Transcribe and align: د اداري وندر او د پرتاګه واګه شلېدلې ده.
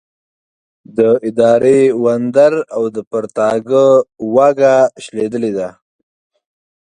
د 0.97 0.99
اداري 1.29 1.81
وندر 2.03 2.53
او 2.75 2.83
د 2.95 2.97
پرتاګه 3.11 3.85
واګه 4.35 4.75
شلېدلې 5.03 5.51
ده. 5.57 5.69